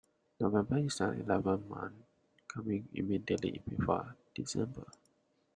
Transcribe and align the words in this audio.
November 0.39 0.79
is 0.79 0.97
the 0.97 1.11
eleventh 1.11 1.67
month, 1.69 1.93
coming 2.47 2.87
immediately 2.95 3.61
before 3.69 4.15
December 4.33 4.87